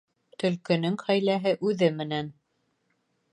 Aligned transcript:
Төлкөнөң 0.43 0.97
хәйләһе 1.09 1.53
үҙе 1.73 1.91
менән. 1.99 2.33